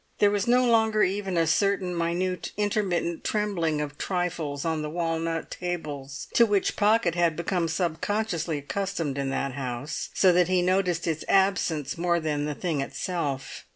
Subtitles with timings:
[0.17, 5.51] There was no longer even a certain minute intermittent trembling of trifles on the walnut
[5.51, 11.05] tables, to which Pocket had become subconsciously accustomed in that house, so that he noticed
[11.05, 13.67] its absence more than the thing itself.